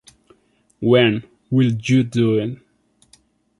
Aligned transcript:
When 0.79 1.25
will 1.51 1.73
you 1.73 2.01
do 2.01 2.39
it? 2.39 2.57